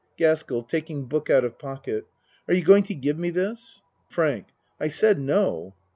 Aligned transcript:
GASKELL 0.17 0.63
(Taking 0.63 1.05
book 1.05 1.29
out 1.29 1.43
of 1.45 1.59
pocket.) 1.59 2.07
Are 2.47 2.55
you 2.55 2.63
going 2.63 2.81
to 2.85 2.95
give 2.95 3.19
me 3.19 3.29
this? 3.29 3.83
FRANK 4.09 4.47
I 4.79 4.87
said 4.87 5.19
no. 5.19 5.75